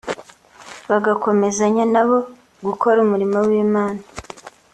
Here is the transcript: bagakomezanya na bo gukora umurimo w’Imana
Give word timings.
bagakomezanya 0.89 1.83
na 1.93 2.01
bo 2.07 2.17
gukora 2.65 2.97
umurimo 3.05 3.37
w’Imana 3.47 4.01